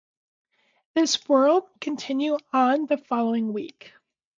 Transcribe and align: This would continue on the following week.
This 0.95 1.27
would 1.29 1.61
continue 1.79 2.39
on 2.51 2.87
the 2.87 2.97
following 2.97 3.53
week. 3.53 3.93